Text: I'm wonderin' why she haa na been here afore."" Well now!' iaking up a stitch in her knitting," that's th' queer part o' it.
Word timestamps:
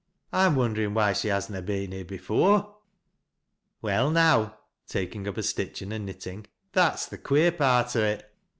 I'm 0.33 0.55
wonderin' 0.55 0.95
why 0.95 1.13
she 1.13 1.27
haa 1.29 1.43
na 1.51 1.61
been 1.61 1.91
here 1.91 2.07
afore."" 2.11 2.75
Well 3.83 4.09
now!' 4.09 4.57
iaking 4.89 5.27
up 5.27 5.37
a 5.37 5.43
stitch 5.43 5.83
in 5.83 5.91
her 5.91 5.99
knitting," 5.99 6.47
that's 6.73 7.05
th' 7.07 7.21
queer 7.21 7.51
part 7.51 7.95
o' 7.95 7.99
it. 8.03 8.33